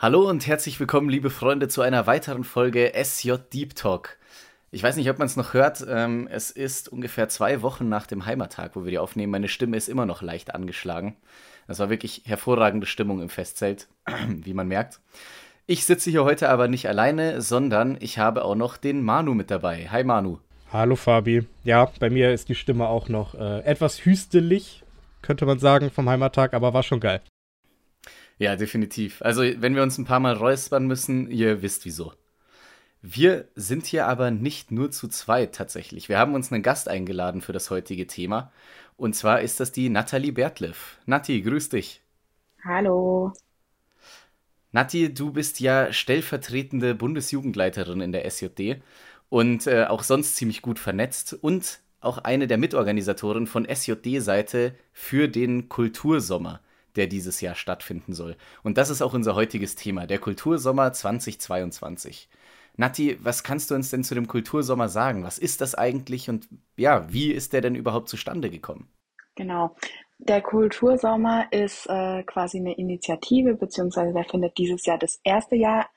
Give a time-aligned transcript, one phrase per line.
[0.00, 4.16] Hallo und herzlich willkommen, liebe Freunde, zu einer weiteren Folge SJ Deep Talk.
[4.70, 5.84] Ich weiß nicht, ob man es noch hört.
[5.88, 9.32] Ähm, es ist ungefähr zwei Wochen nach dem Heimattag, wo wir die aufnehmen.
[9.32, 11.16] Meine Stimme ist immer noch leicht angeschlagen.
[11.66, 13.88] Das war wirklich hervorragende Stimmung im Festzelt,
[14.28, 15.00] wie man merkt.
[15.66, 19.50] Ich sitze hier heute aber nicht alleine, sondern ich habe auch noch den Manu mit
[19.50, 19.88] dabei.
[19.90, 20.38] Hi Manu.
[20.72, 21.44] Hallo Fabi.
[21.64, 24.84] Ja, bei mir ist die Stimme auch noch äh, etwas hüstelig,
[25.22, 27.20] könnte man sagen, vom Heimattag, aber war schon geil.
[28.38, 29.20] Ja, definitiv.
[29.22, 32.12] Also, wenn wir uns ein paar Mal räuspern müssen, ihr wisst wieso.
[33.02, 36.08] Wir sind hier aber nicht nur zu zweit tatsächlich.
[36.08, 38.52] Wir haben uns einen Gast eingeladen für das heutige Thema.
[38.96, 40.98] Und zwar ist das die Nathalie Bertleff.
[41.06, 42.02] Nati, grüß dich.
[42.64, 43.32] Hallo.
[44.72, 48.82] Nati, du bist ja stellvertretende Bundesjugendleiterin in der SJD
[49.28, 55.28] und äh, auch sonst ziemlich gut vernetzt und auch eine der Mitorganisatoren von SJD-Seite für
[55.28, 56.60] den Kultursommer
[56.96, 58.36] der dieses Jahr stattfinden soll.
[58.62, 62.28] Und das ist auch unser heutiges Thema, der Kultursommer 2022.
[62.76, 65.24] Nati, was kannst du uns denn zu dem Kultursommer sagen?
[65.24, 68.88] Was ist das eigentlich und ja, wie ist der denn überhaupt zustande gekommen?
[69.34, 69.76] Genau.
[70.18, 75.88] Der Kultursommer ist äh, quasi eine Initiative, beziehungsweise der findet dieses Jahr das erste Jahr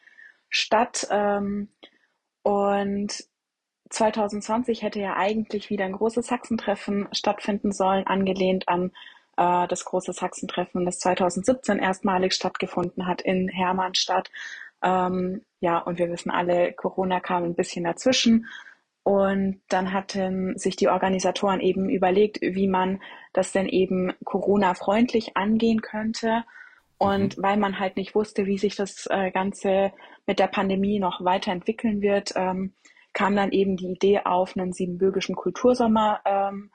[0.50, 1.08] statt.
[1.12, 1.70] Ähm,
[2.44, 3.24] und
[3.90, 8.92] 2020 hätte ja eigentlich wieder ein großes Sachsentreffen stattfinden sollen, angelehnt an
[9.42, 14.30] äh, das große Sachsentreffen, das 2017 erstmalig stattgefunden hat in Hermannstadt.
[14.84, 18.46] Ähm, ja, und wir wissen alle, Corona kam ein bisschen dazwischen.
[19.04, 23.02] Und dann hatten sich die Organisatoren eben überlegt, wie man
[23.34, 26.44] das denn eben Corona-freundlich angehen könnte.
[27.00, 27.42] Und mhm.
[27.42, 29.92] weil man halt nicht wusste, wie sich das äh, Ganze
[30.28, 32.74] mit der Pandemie noch weiterentwickeln wird, ähm,
[33.14, 36.70] kam dann eben die Idee auf, einen siebenbürgischen Kultursommer ähm,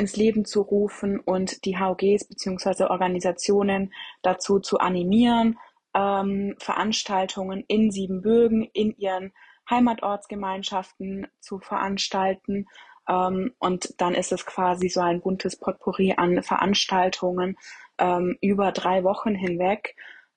[0.00, 2.84] ins Leben zu rufen und die HOGs bzw.
[2.84, 5.58] Organisationen dazu zu animieren,
[5.94, 9.32] ähm, Veranstaltungen in Siebenbürgen, in ihren
[9.68, 12.66] Heimatortsgemeinschaften zu veranstalten.
[13.08, 17.56] Ähm, und dann ist es quasi so ein buntes Potpourri an Veranstaltungen
[17.98, 19.96] ähm, über drei Wochen hinweg.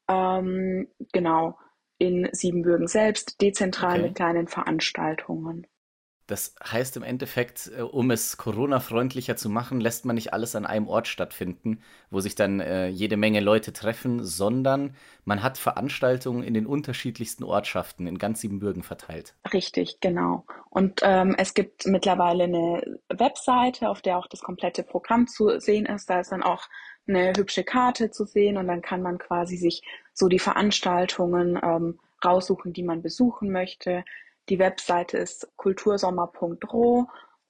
[0.09, 1.57] Ähm, genau,
[1.97, 4.01] in Siebenbürgen selbst, dezentral okay.
[4.01, 5.67] mit kleinen Veranstaltungen.
[6.27, 10.65] Das heißt im Endeffekt, äh, um es Corona-freundlicher zu machen, lässt man nicht alles an
[10.65, 14.95] einem Ort stattfinden, wo sich dann äh, jede Menge Leute treffen, sondern
[15.25, 19.35] man hat Veranstaltungen in den unterschiedlichsten Ortschaften in ganz Siebenbürgen verteilt.
[19.51, 20.45] Richtig, genau.
[20.69, 25.85] Und ähm, es gibt mittlerweile eine Webseite, auf der auch das komplette Programm zu sehen
[25.85, 26.09] ist.
[26.09, 26.63] Da ist dann auch
[27.05, 29.81] eine hübsche Karte zu sehen und dann kann man quasi sich
[30.13, 34.05] so die Veranstaltungen ähm, raussuchen, die man besuchen möchte
[34.49, 37.07] die Webseite ist kultursommer.ro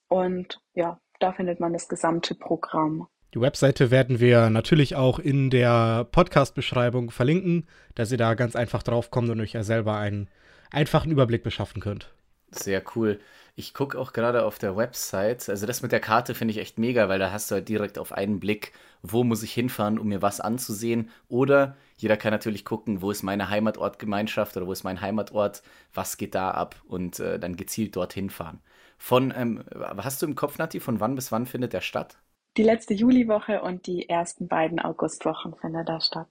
[0.08, 3.08] und ja, da findet man das gesamte Programm.
[3.34, 8.84] Die Webseite werden wir natürlich auch in der Podcast-Beschreibung verlinken, dass ihr da ganz einfach
[8.84, 10.30] draufkommt und euch ja selber einen
[10.70, 12.14] einfachen Überblick beschaffen könnt.
[12.52, 13.20] Sehr cool.
[13.56, 15.48] Ich gucke auch gerade auf der Website.
[15.50, 17.98] Also das mit der Karte finde ich echt mega, weil da hast du halt direkt
[18.00, 21.10] auf einen Blick, wo muss ich hinfahren, um mir was anzusehen.
[21.30, 25.62] Oder jeder kann natürlich gucken, wo ist meine Heimatortgemeinschaft oder wo ist mein Heimatort,
[25.94, 28.60] was geht da ab und äh, dann gezielt dorthin fahren.
[28.98, 29.64] Von, ähm,
[29.98, 32.18] hast du im Kopf, Nati, von wann bis wann findet der statt?
[32.58, 36.30] Die letzte Juliwoche und die ersten beiden Augustwochen findet da statt.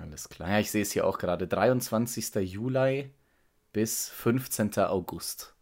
[0.00, 0.50] Alles klar.
[0.50, 1.46] Ja, ich sehe es hier auch gerade.
[1.48, 2.34] 23.
[2.36, 3.10] Juli
[3.72, 4.88] bis 15.
[4.90, 5.53] August.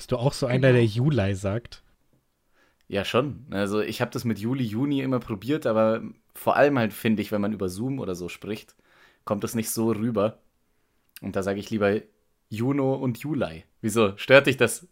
[0.00, 0.94] Bist du auch so einer, der genau.
[0.94, 1.82] Juli sagt?
[2.88, 3.44] Ja, schon.
[3.50, 6.00] Also ich habe das mit Juli, Juni immer probiert, aber
[6.34, 8.74] vor allem halt finde ich, wenn man über Zoom oder so spricht,
[9.26, 10.38] kommt das nicht so rüber.
[11.20, 12.00] Und da sage ich lieber
[12.48, 13.64] Juno und Juli.
[13.82, 14.16] Wieso?
[14.16, 14.88] Stört dich das?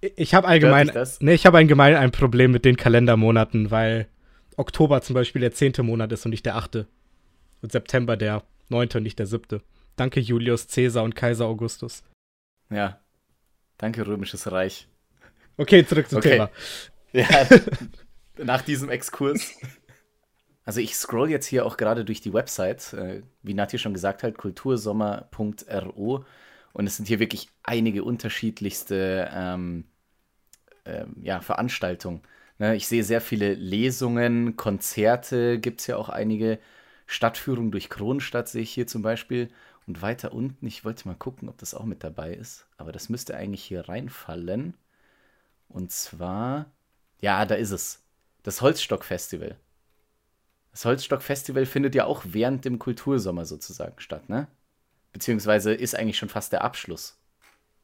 [0.00, 4.08] Ich habe allgemein, nee, ich habe allgemein ein Problem mit den Kalendermonaten, weil
[4.56, 6.86] Oktober zum Beispiel der zehnte Monat ist und nicht der achte.
[7.60, 9.60] Und September der neunte und nicht der siebte.
[9.96, 12.02] Danke Julius Caesar und Kaiser Augustus.
[12.70, 12.98] Ja.
[13.78, 14.88] Danke Römisches Reich.
[15.56, 16.30] Okay, zurück zum okay.
[16.30, 16.50] Thema.
[17.12, 17.26] Ja,
[18.44, 19.54] nach diesem Exkurs.
[20.64, 24.22] Also ich scroll jetzt hier auch gerade durch die Website, äh, wie Nati schon gesagt
[24.22, 26.24] hat, kultursommer.ro
[26.74, 29.84] und es sind hier wirklich einige unterschiedlichste ähm,
[30.84, 32.22] äh, ja, Veranstaltungen.
[32.58, 36.58] Ne, ich sehe sehr viele Lesungen, Konzerte, gibt es ja auch einige.
[37.06, 39.48] Stadtführungen durch Kronstadt sehe ich hier zum Beispiel.
[39.88, 43.08] Und weiter unten, ich wollte mal gucken, ob das auch mit dabei ist, aber das
[43.08, 44.74] müsste eigentlich hier reinfallen.
[45.68, 46.66] Und zwar
[47.20, 48.04] ja, da ist es.
[48.42, 49.56] Das Holzstock-Festival.
[50.70, 54.46] Das Holzstock-Festival findet ja auch während dem Kultursommer sozusagen statt, ne?
[55.12, 57.18] Beziehungsweise ist eigentlich schon fast der Abschluss.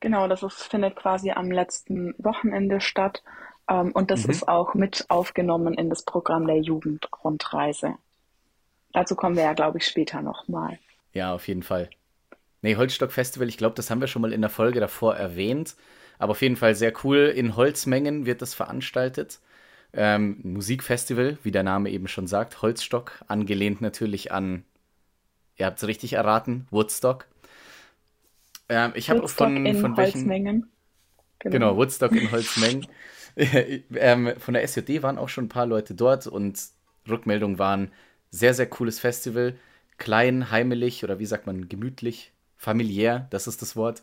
[0.00, 3.22] Genau, das ist, findet quasi am letzten Wochenende statt.
[3.68, 4.30] Ähm, und das mhm.
[4.30, 7.94] ist auch mit aufgenommen in das Programm der Jugendrundreise.
[8.92, 10.78] Dazu kommen wir ja, glaube ich, später nochmal.
[11.14, 11.88] Ja, auf jeden Fall.
[12.60, 15.76] Nee, Holzstock Festival, ich glaube, das haben wir schon mal in der Folge davor erwähnt.
[16.18, 17.32] Aber auf jeden Fall sehr cool.
[17.34, 19.40] In Holzmengen wird das veranstaltet.
[19.92, 22.62] Ähm, Musikfestival, wie der Name eben schon sagt.
[22.62, 24.64] Holzstock, angelehnt natürlich an,
[25.56, 27.26] ihr habt es richtig erraten, Woodstock.
[28.68, 30.20] Ähm, ich habe von, in von welchen.
[30.20, 30.70] Holzmengen.
[31.38, 31.52] Genau.
[31.52, 32.86] genau, Woodstock in Holzmengen.
[33.36, 36.58] ähm, von der SJD waren auch schon ein paar Leute dort und
[37.08, 37.92] Rückmeldungen waren
[38.30, 39.54] sehr, sehr cooles Festival.
[39.96, 44.02] Klein, heimelig oder wie sagt man, gemütlich, familiär, das ist das Wort.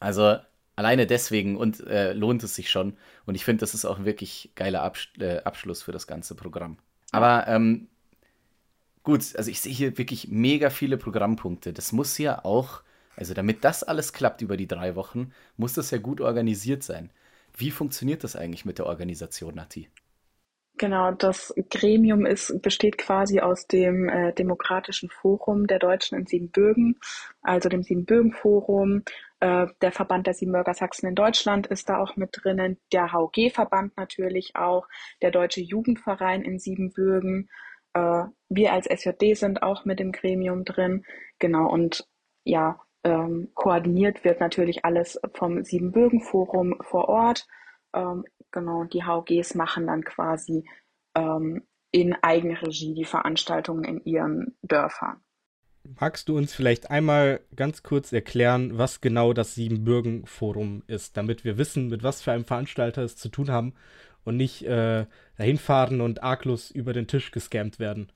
[0.00, 0.36] Also
[0.76, 2.96] alleine deswegen und äh, lohnt es sich schon.
[3.26, 6.34] Und ich finde, das ist auch ein wirklich geiler Abs äh, Abschluss für das ganze
[6.34, 6.78] Programm.
[7.12, 7.88] Aber ähm,
[9.02, 11.72] gut, also ich sehe hier wirklich mega viele Programmpunkte.
[11.72, 12.82] Das muss ja auch,
[13.16, 17.10] also damit das alles klappt über die drei Wochen, muss das ja gut organisiert sein.
[17.56, 19.88] Wie funktioniert das eigentlich mit der Organisation, Nati?
[20.76, 26.98] Genau, das Gremium ist, besteht quasi aus dem äh, Demokratischen Forum der Deutschen in Siebenbürgen,
[27.42, 29.04] also dem Siebenbürgen-Forum.
[29.38, 33.96] Äh, der Verband der Siebenbürger Sachsen in Deutschland ist da auch mit drinnen, der HUG-Verband
[33.96, 34.88] natürlich auch,
[35.22, 37.48] der Deutsche Jugendverein in Siebenbürgen.
[37.92, 41.04] Äh, wir als SJD sind auch mit dem Gremium drin.
[41.38, 42.04] Genau, und
[42.42, 47.46] ja, ähm, koordiniert wird natürlich alles vom Siebenbürgen-Forum vor Ort.
[48.54, 50.64] Genau, die HOGs machen dann quasi
[51.16, 55.16] ähm, in Eigenregie die Veranstaltungen in ihren Dörfern.
[55.98, 61.58] Magst du uns vielleicht einmal ganz kurz erklären, was genau das Siebenbürgen-Forum ist, damit wir
[61.58, 63.74] wissen, mit was für einem Veranstalter es zu tun haben
[64.22, 65.06] und nicht äh,
[65.36, 68.12] dahin fahren und arglos über den Tisch gescammt werden?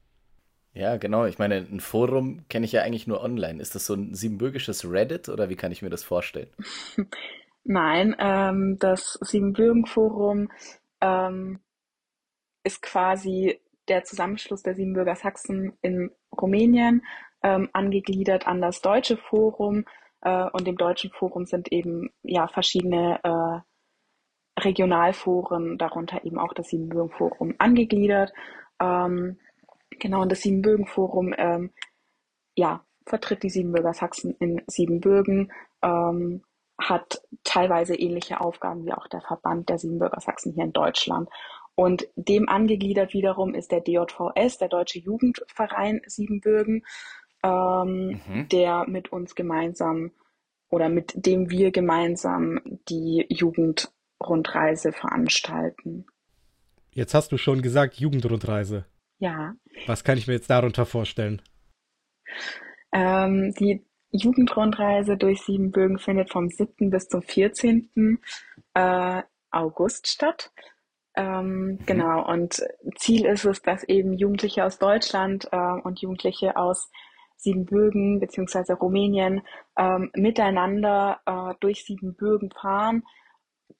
[0.72, 1.26] Ja, genau.
[1.26, 3.60] Ich meine, ein Forum kenne ich ja eigentlich nur online.
[3.60, 6.50] Ist das so ein siebenbürgisches Reddit oder wie kann ich mir das vorstellen?
[7.70, 10.48] Nein, ähm, das Siebenbürgen-Forum
[11.02, 11.60] ähm,
[12.64, 17.04] ist quasi der Zusammenschluss der Siebenbürger Sachsen in Rumänien,
[17.42, 19.84] ähm, angegliedert an das Deutsche Forum.
[20.22, 23.60] Äh, und dem Deutschen Forum sind eben ja verschiedene äh,
[24.58, 28.32] Regionalforen, darunter eben auch das Siebenbürgen-Forum angegliedert.
[28.80, 29.38] Ähm,
[29.90, 31.70] genau, und das Siebenbürgen-Forum ähm,
[32.56, 35.52] ja, vertritt die Siebenbürger Sachsen in Siebenbürgen.
[35.82, 36.44] Ähm,
[36.78, 41.28] hat teilweise ähnliche Aufgaben wie auch der Verband der Siebenbürger Sachsen hier in Deutschland.
[41.74, 46.84] Und dem angegliedert wiederum ist der DJVS, der Deutsche Jugendverein Siebenbürgen,
[47.42, 48.48] ähm, mhm.
[48.48, 50.12] der mit uns gemeinsam
[50.70, 56.06] oder mit dem wir gemeinsam die Jugendrundreise veranstalten.
[56.90, 58.84] Jetzt hast du schon gesagt Jugendrundreise.
[59.18, 59.54] Ja.
[59.86, 61.42] Was kann ich mir jetzt darunter vorstellen?
[62.92, 66.90] Ähm, die Jugendrundreise durch Siebenbürgen findet vom 7.
[66.90, 68.20] bis zum 14.
[68.74, 70.52] Äh, August statt.
[71.16, 71.78] Ähm, mhm.
[71.86, 72.62] Genau, und
[72.96, 76.90] Ziel ist es, dass eben Jugendliche aus Deutschland äh, und Jugendliche aus
[77.36, 78.72] Siebenbürgen bzw.
[78.72, 79.42] Rumänien
[79.76, 83.04] ähm, miteinander äh, durch Siebenbürgen fahren,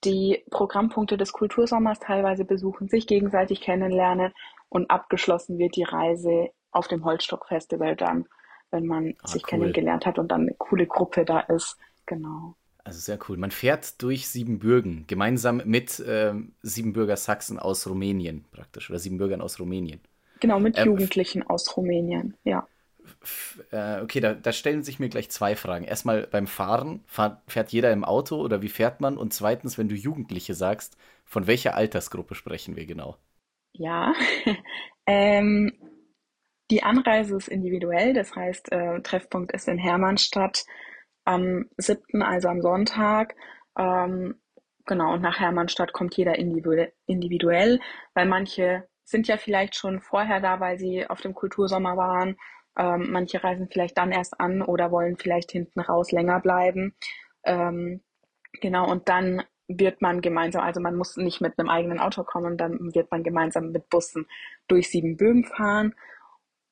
[0.05, 4.33] die Programmpunkte des Kultursommers teilweise besuchen, sich gegenseitig kennenlernen
[4.69, 8.27] und abgeschlossen wird die Reise auf dem Holzstock-Festival dann
[8.71, 9.49] wenn man ah, sich cool.
[9.49, 11.77] kennengelernt hat und dann eine coole Gruppe da ist.
[12.07, 12.55] Genau.
[12.85, 13.37] Also sehr cool.
[13.37, 16.33] Man fährt durch Siebenbürgen, gemeinsam mit äh,
[16.63, 20.01] Siebenbürger Sachsen aus Rumänien praktisch oder Siebenbürgern aus Rumänien.
[20.41, 22.67] Genau, mit ähm, Jugendlichen aus Rumänien, ja.
[23.73, 25.85] Äh, okay, da, da, stellen sich mir gleich zwei Fragen.
[25.85, 29.17] Erstmal beim Fahren, fahr, fährt jeder im Auto oder wie fährt man?
[29.17, 33.17] Und zweitens, wenn du Jugendliche sagst, von welcher Altersgruppe sprechen wir genau?
[33.73, 34.15] Ja,
[35.07, 35.73] ähm,
[36.71, 40.65] die Anreise ist individuell, das heißt, äh, Treffpunkt ist in Hermannstadt
[41.25, 43.35] am 7., also am Sonntag.
[43.79, 44.41] Ähm,
[44.87, 47.81] genau, und nach Hermannstadt kommt jeder individuell,
[48.15, 52.37] weil manche sind ja vielleicht schon vorher da, weil sie auf dem Kultursommer waren.
[52.79, 56.95] Ähm, manche reisen vielleicht dann erst an oder wollen vielleicht hinten raus länger bleiben.
[57.45, 58.03] Ähm,
[58.61, 62.57] genau, und dann wird man gemeinsam, also man muss nicht mit einem eigenen Auto kommen,
[62.57, 64.27] dann wird man gemeinsam mit Bussen
[64.67, 65.95] durch Siebenbögen fahren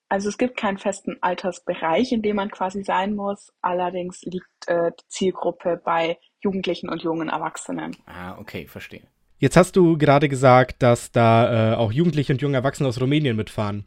[0.09, 3.53] also es gibt keinen festen Altersbereich, in dem man quasi sein muss.
[3.61, 7.97] Allerdings liegt äh, die Zielgruppe bei Jugendlichen und jungen Erwachsenen.
[8.07, 9.03] Ah, okay, verstehe.
[9.39, 13.37] Jetzt hast du gerade gesagt, dass da äh, auch Jugendliche und junge Erwachsene aus Rumänien
[13.37, 13.85] mitfahren.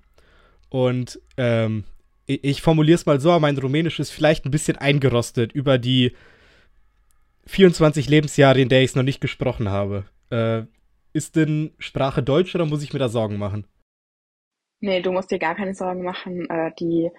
[0.69, 1.85] Und ähm,
[2.25, 6.15] ich, ich formuliere es mal so, mein Rumänisch ist vielleicht ein bisschen eingerostet über die
[7.47, 10.03] 24 Lebensjahre, in der ich es noch nicht gesprochen habe.
[10.29, 10.63] Äh,
[11.13, 13.65] ist denn Sprache Deutsch oder muss ich mir da Sorgen machen?
[14.79, 16.49] Nee, du musst dir gar keine Sorgen machen.
[16.49, 17.11] Äh, die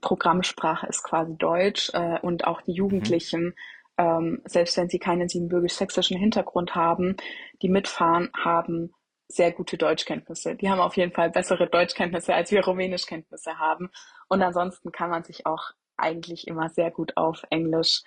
[0.00, 2.76] Programmsprache ist quasi Deutsch äh, und auch die mhm.
[2.76, 3.54] Jugendlichen,
[3.96, 7.16] ähm, selbst wenn sie keinen siebenbürgisch-sächsischen Hintergrund haben,
[7.62, 8.92] die mitfahren, haben
[9.28, 10.54] sehr gute Deutschkenntnisse.
[10.56, 13.90] Die haben auf jeden Fall bessere Deutschkenntnisse, als wir Rumänischkenntnisse haben.
[14.28, 18.02] Und ansonsten kann man sich auch eigentlich immer sehr gut auf Englisch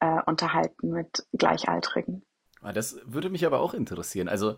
[0.00, 2.24] äh, unterhalten mit Gleichaltrigen.
[2.60, 4.28] Ah, das würde mich aber auch interessieren.
[4.28, 4.56] Also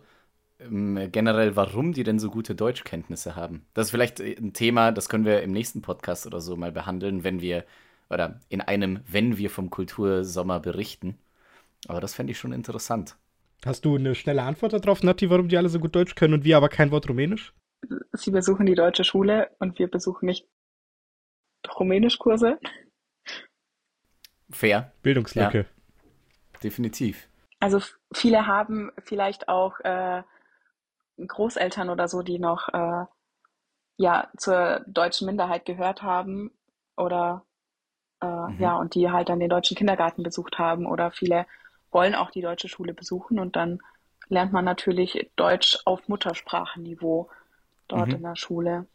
[0.57, 3.65] generell, warum die denn so gute Deutschkenntnisse haben.
[3.73, 6.71] Das ist vielleicht äh, ein Thema, das können wir im nächsten Podcast oder so mal
[6.71, 7.65] behandeln, wenn wir,
[8.09, 11.17] oder in einem, wenn wir vom Kultursommer berichten.
[11.87, 13.17] Aber das fände ich schon interessant.
[13.65, 16.43] Hast du eine schnelle Antwort darauf, Nati, warum die alle so gut Deutsch können und
[16.43, 17.53] wir aber kein Wort Rumänisch?
[18.13, 20.47] Sie besuchen die deutsche Schule und wir besuchen nicht
[21.77, 22.59] Rumänischkurse.
[24.49, 24.93] Fair.
[25.01, 25.57] Bildungslücke.
[25.59, 27.27] Ja, definitiv.
[27.59, 27.81] Also
[28.13, 30.23] viele haben vielleicht auch äh,
[31.17, 33.05] Großeltern oder so, die noch äh,
[33.97, 36.51] ja zur deutschen Minderheit gehört haben
[36.97, 37.43] oder
[38.21, 38.59] äh, mhm.
[38.59, 41.45] ja und die halt dann den deutschen Kindergarten besucht haben oder viele
[41.91, 43.79] wollen auch die deutsche Schule besuchen und dann
[44.27, 47.29] lernt man natürlich Deutsch auf Muttersprachenniveau
[47.87, 48.15] dort mhm.
[48.15, 48.85] in der Schule.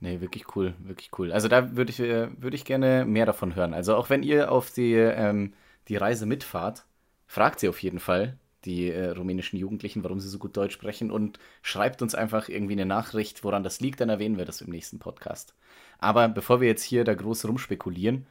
[0.00, 1.30] Nee, wirklich cool, wirklich cool.
[1.30, 3.74] Also da würde ich, äh, würd ich gerne mehr davon hören.
[3.74, 5.52] Also auch wenn ihr auf die, ähm,
[5.88, 6.84] die Reise mitfahrt,
[7.26, 11.10] fragt sie auf jeden Fall, die äh, rumänischen Jugendlichen, warum sie so gut Deutsch sprechen
[11.10, 14.70] und schreibt uns einfach irgendwie eine Nachricht, woran das liegt, dann erwähnen wir das im
[14.70, 15.54] nächsten Podcast.
[15.98, 18.26] Aber bevor wir jetzt hier da groß rumspekulieren,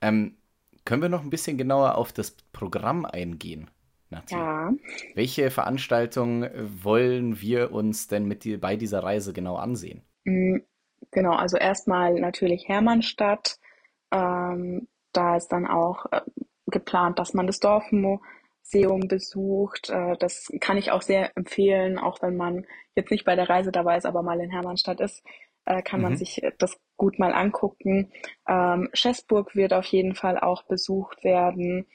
[0.00, 0.36] ähm,
[0.84, 3.70] können wir noch ein bisschen genauer auf das Programm eingehen?
[4.10, 4.34] Nati?
[4.34, 4.72] Ja.
[5.14, 6.48] Welche Veranstaltungen
[6.82, 10.02] wollen wir uns denn mit die, bei dieser Reise genau ansehen?
[10.24, 10.58] Mm,
[11.10, 13.58] genau, also erstmal natürlich Hermannstadt.
[14.12, 16.20] Ähm, da ist dann auch äh,
[16.66, 18.20] geplant, dass man das Dorfmo
[18.66, 19.90] Museum besucht.
[19.90, 23.72] Äh, das kann ich auch sehr empfehlen, auch wenn man jetzt nicht bei der Reise
[23.72, 25.22] dabei ist, aber mal in Hermannstadt ist,
[25.64, 26.04] äh, kann mhm.
[26.04, 28.12] man sich das gut mal angucken.
[28.48, 31.86] Ähm, Schäßburg wird auf jeden Fall auch besucht werden.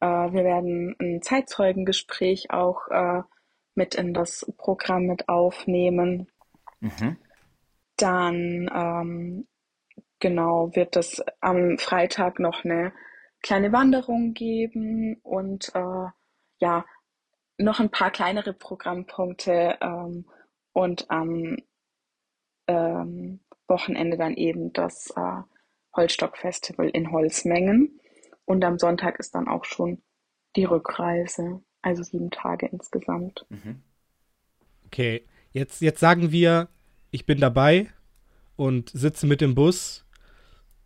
[0.00, 2.88] Äh, wir werden ein Zeitzeugengespräch auch
[3.74, 6.28] mit in das Programm mit aufnehmen.
[6.80, 7.18] Mhm.
[7.98, 9.46] Dann ähm,
[10.18, 12.94] genau wird es am Freitag noch eine
[13.46, 16.08] kleine Wanderung geben und äh,
[16.58, 16.84] ja,
[17.58, 20.26] noch ein paar kleinere Programmpunkte ähm,
[20.72, 21.56] und am
[22.66, 23.38] ähm,
[23.68, 25.42] Wochenende dann eben das äh,
[25.94, 28.00] Holzstock-Festival in Holzmengen.
[28.46, 30.02] Und am Sonntag ist dann auch schon
[30.56, 33.46] die Rückreise, also sieben Tage insgesamt.
[33.48, 33.80] Mhm.
[34.86, 36.68] Okay, jetzt, jetzt sagen wir,
[37.12, 37.88] ich bin dabei
[38.56, 40.04] und sitze mit im Bus.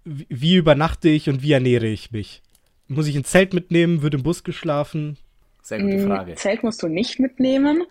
[0.05, 2.43] Wie übernachte ich und wie ernähre ich mich?
[2.91, 4.03] Muss ich ein Zelt mitnehmen?
[4.03, 5.17] Wird im Bus geschlafen?
[5.63, 6.35] Sehr gute mm, Frage.
[6.35, 7.85] Zelt musst du nicht mitnehmen.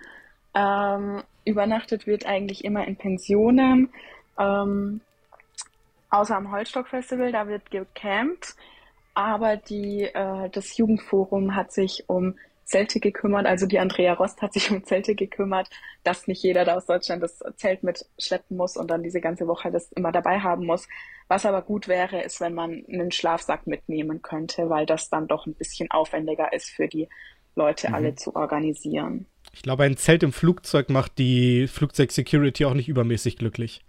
[0.53, 3.89] Ähm, übernachtet wird eigentlich immer in Pensionen.
[4.37, 4.99] Ähm,
[6.09, 8.55] außer am Holzstock-Festival, da wird gecampt.
[9.13, 12.35] Aber die, äh, das Jugendforum hat sich um
[12.69, 15.69] Zelte gekümmert, also die Andrea Rost hat sich um Zelte gekümmert,
[16.03, 19.71] dass nicht jeder da aus Deutschland das Zelt mitschleppen muss und dann diese ganze Woche
[19.71, 20.87] das immer dabei haben muss.
[21.27, 25.45] Was aber gut wäre, ist, wenn man einen Schlafsack mitnehmen könnte, weil das dann doch
[25.45, 27.09] ein bisschen aufwendiger ist für die
[27.55, 27.95] Leute mhm.
[27.95, 29.25] alle zu organisieren.
[29.53, 33.81] Ich glaube, ein Zelt im Flugzeug macht die Flugzeug-Security auch nicht übermäßig glücklich.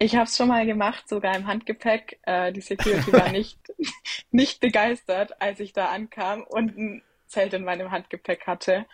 [0.00, 2.20] Ich habe es schon mal gemacht, sogar im Handgepäck.
[2.22, 3.58] Äh, die Security war nicht,
[4.30, 8.86] nicht begeistert, als ich da ankam und ein Zelt in meinem Handgepäck hatte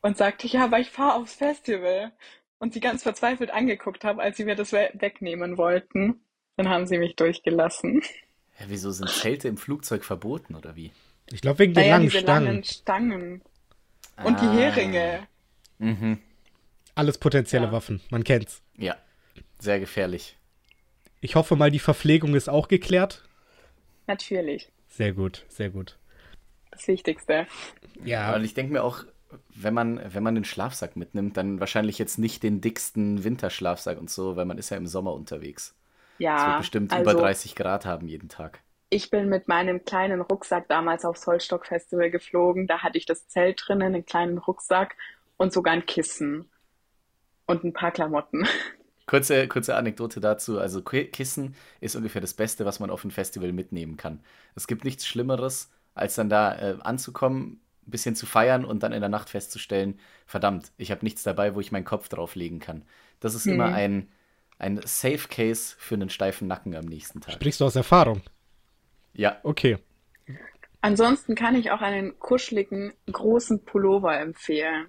[0.00, 2.12] und sagte, ja, aber ich fahre aufs Festival.
[2.60, 6.20] Und sie ganz verzweifelt angeguckt haben, als sie mir das we wegnehmen wollten.
[6.56, 8.02] Dann haben sie mich durchgelassen.
[8.58, 10.90] Ja, wieso sind Zelte im Flugzeug verboten oder wie?
[11.30, 12.46] Ich glaube wegen naja, den langen diese Stangen.
[12.46, 13.42] langen Stangen.
[14.24, 14.40] Und ah.
[14.40, 15.28] die Heringe.
[15.78, 16.18] Mhm.
[16.96, 17.72] Alles potenzielle ja.
[17.72, 18.60] Waffen, man kennt's.
[18.76, 18.96] Ja,
[19.60, 20.36] sehr gefährlich.
[21.20, 23.22] Ich hoffe mal, die Verpflegung ist auch geklärt.
[24.08, 24.72] Natürlich.
[24.88, 25.96] Sehr gut, sehr gut
[26.78, 27.46] das Wichtigste.
[28.04, 28.34] Ja.
[28.34, 29.04] Und ich denke mir auch,
[29.54, 34.10] wenn man, wenn man den Schlafsack mitnimmt, dann wahrscheinlich jetzt nicht den dicksten Winterschlafsack und
[34.10, 35.76] so, weil man ist ja im Sommer unterwegs.
[36.18, 36.36] Ja.
[36.36, 38.60] Es wird bestimmt also, über 30 Grad haben jeden Tag.
[38.90, 42.66] Ich bin mit meinem kleinen Rucksack damals aufs Holzstock-Festival geflogen.
[42.66, 44.96] Da hatte ich das Zelt drinnen, einen kleinen Rucksack
[45.36, 46.50] und sogar ein Kissen
[47.46, 48.46] und ein paar Klamotten.
[49.06, 50.58] Kurze, kurze Anekdote dazu.
[50.58, 54.22] Also Kissen ist ungefähr das Beste, was man auf ein Festival mitnehmen kann.
[54.54, 58.92] Es gibt nichts Schlimmeres, als dann da äh, anzukommen, ein bisschen zu feiern und dann
[58.92, 62.84] in der Nacht festzustellen, verdammt, ich habe nichts dabei, wo ich meinen Kopf drauflegen kann.
[63.20, 63.54] Das ist mhm.
[63.54, 64.08] immer ein,
[64.58, 67.34] ein Safe Case für einen steifen Nacken am nächsten Tag.
[67.34, 68.22] Sprichst du aus Erfahrung?
[69.14, 69.38] Ja.
[69.42, 69.78] Okay.
[70.80, 74.86] Ansonsten kann ich auch einen kuscheligen, großen Pullover empfehlen.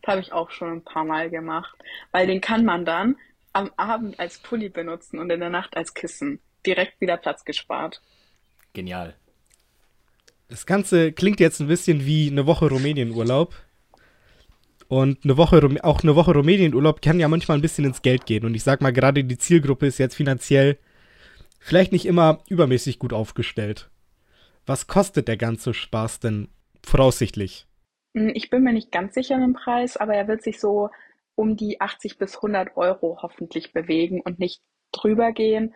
[0.00, 1.74] Das habe ich auch schon ein paar Mal gemacht.
[2.12, 3.16] Weil den kann man dann
[3.52, 6.40] am Abend als Pulli benutzen und in der Nacht als Kissen.
[6.66, 8.00] Direkt wieder Platz gespart.
[8.72, 9.14] Genial.
[10.48, 13.54] Das Ganze klingt jetzt ein bisschen wie eine Woche Rumänien-Urlaub.
[14.88, 18.44] Und eine Woche, auch eine Woche Rumänien-Urlaub kann ja manchmal ein bisschen ins Geld gehen.
[18.44, 20.78] Und ich sag mal, gerade die Zielgruppe ist jetzt finanziell
[21.58, 23.90] vielleicht nicht immer übermäßig gut aufgestellt.
[24.66, 26.48] Was kostet der ganze Spaß denn
[26.84, 27.66] voraussichtlich?
[28.14, 30.90] Hm, ich bin mir nicht ganz sicher im Preis, aber er wird sich so
[31.34, 35.74] um die 80 bis 100 Euro hoffentlich bewegen und nicht drüber gehen,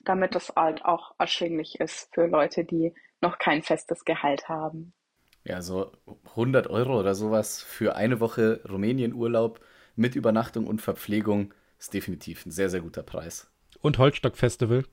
[0.00, 2.94] damit das halt auch erschwinglich ist für Leute, die
[3.26, 4.92] noch kein festes Gehalt haben.
[5.44, 5.92] Ja, so
[6.30, 9.60] 100 Euro oder sowas für eine Woche Rumänien-Urlaub
[9.94, 13.50] mit Übernachtung und Verpflegung ist definitiv ein sehr, sehr guter Preis.
[13.80, 14.84] Und Holzstock-Festival?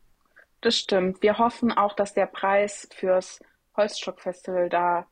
[0.62, 1.22] Das stimmt.
[1.22, 3.40] Wir hoffen auch, dass der Preis fürs
[3.76, 5.08] Holzstock-Festival da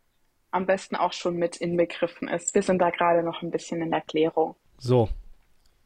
[0.51, 2.53] am besten auch schon mit inbegriffen ist.
[2.53, 4.55] Wir sind da gerade noch ein bisschen in Erklärung.
[4.77, 5.09] So,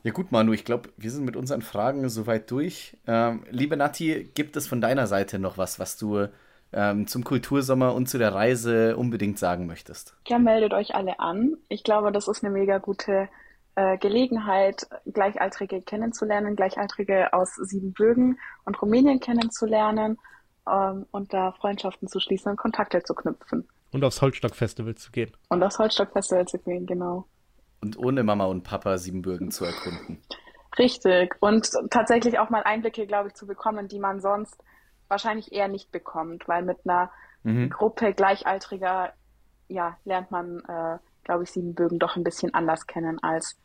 [0.04, 2.96] Ja gut, Manu, ich glaube, wir sind mit unseren Fragen soweit durch.
[3.06, 6.28] Ähm, liebe Nati, gibt es von deiner Seite noch was, was du
[6.72, 10.16] ähm, zum Kultursommer und zu der Reise unbedingt sagen möchtest?
[10.26, 11.56] Ja, meldet euch alle an.
[11.68, 13.28] Ich glaube, das ist eine mega gute
[13.74, 20.18] äh, Gelegenheit, Gleichaltrige kennenzulernen, Gleichaltrige aus Siebenbürgen und Rumänien kennenzulernen
[20.68, 23.68] ähm, und da Freundschaften zu schließen und Kontakte zu knüpfen.
[23.92, 25.32] Und aufs Holzstock-Festival zu gehen.
[25.48, 27.26] Und aufs Holzstock-Festival zu gehen, genau
[27.80, 30.22] und ohne Mama und Papa Siebenbürgen zu erkunden.
[30.78, 31.36] Richtig.
[31.40, 34.62] Und tatsächlich auch mal Einblicke, glaube ich, zu bekommen, die man sonst
[35.08, 37.10] wahrscheinlich eher nicht bekommt, weil mit einer
[37.42, 37.70] mhm.
[37.70, 39.12] Gruppe Gleichaltriger,
[39.68, 43.56] ja, lernt man, äh, glaube ich, Siebenbürgen doch ein bisschen anders kennen als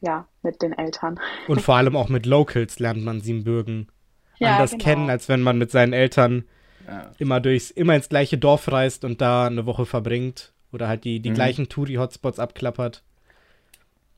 [0.00, 1.18] ja, mit den Eltern.
[1.48, 3.90] Und vor allem auch mit Locals lernt man Siebenbürgen
[4.38, 4.84] ja, anders genau.
[4.84, 6.44] kennen, als wenn man mit seinen Eltern
[6.86, 7.10] ja.
[7.18, 11.20] immer durchs, immer ins gleiche Dorf reist und da eine Woche verbringt oder halt die,
[11.20, 11.34] die mhm.
[11.34, 13.02] gleichen Touri-Hotspots abklappert.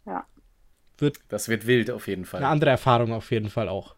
[0.06, 0.24] Ja.
[0.98, 2.40] Wird das wird wild auf jeden Fall.
[2.40, 3.95] Eine andere Erfahrung auf jeden Fall auch.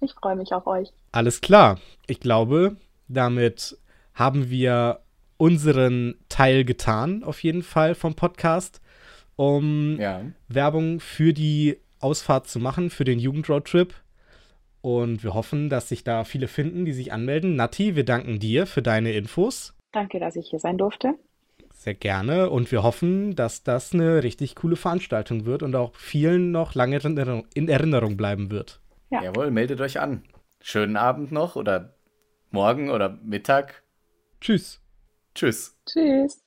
[0.00, 0.92] Ich freue mich auf euch.
[1.12, 1.78] Alles klar.
[2.06, 2.76] Ich glaube,
[3.08, 3.78] damit
[4.14, 5.00] haben wir
[5.36, 8.80] unseren Teil getan, auf jeden Fall vom Podcast,
[9.36, 10.22] um ja.
[10.48, 13.94] Werbung für die Ausfahrt zu machen, für den Jugendroadtrip.
[14.80, 17.56] Und wir hoffen, dass sich da viele finden, die sich anmelden.
[17.56, 19.74] Nati, wir danken dir für deine Infos.
[19.92, 21.14] Danke, dass ich hier sein durfte.
[21.72, 26.50] Sehr gerne und wir hoffen, dass das eine richtig coole Veranstaltung wird und auch vielen
[26.50, 26.98] noch lange
[27.54, 28.80] in Erinnerung bleiben wird.
[29.10, 29.22] Ja.
[29.22, 30.24] Jawohl, meldet euch an.
[30.60, 31.96] Schönen Abend noch oder
[32.50, 33.84] morgen oder Mittag.
[34.40, 34.80] Tschüss.
[35.34, 35.78] Tschüss.
[35.86, 36.45] Tschüss.